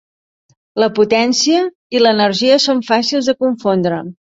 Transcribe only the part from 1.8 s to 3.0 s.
i l'energia són